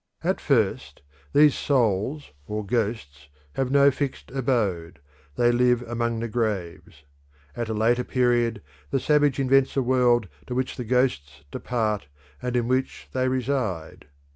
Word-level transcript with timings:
At 0.23 0.41
first 0.41 1.03
these 1.31 1.53
souls 1.53 2.31
or 2.47 2.65
ghosts 2.65 3.27
have 3.53 3.69
no 3.69 3.91
fixed 3.91 4.31
abode; 4.31 4.97
they 5.35 5.51
live 5.51 5.83
among 5.83 6.19
the 6.19 6.27
graves. 6.27 7.03
At 7.55 7.69
a 7.69 7.75
later 7.75 8.03
period 8.03 8.63
the 8.89 8.99
savage 8.99 9.39
invents 9.39 9.77
a 9.77 9.83
world 9.83 10.27
to 10.47 10.55
which 10.55 10.75
the 10.75 10.85
ghosts 10.85 11.43
depart 11.51 12.07
and 12.41 12.55
in 12.55 12.67
which 12.67 13.09
they 13.13 13.27
reside. 13.27 14.07